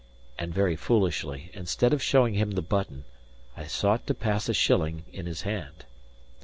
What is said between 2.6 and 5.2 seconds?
button, I sought to pass a shilling